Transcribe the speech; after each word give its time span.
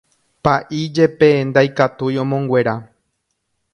Pa'i 0.47 0.79
jepe 0.99 1.29
ndaikatúi 1.49 2.15
omonguera. 2.23 2.75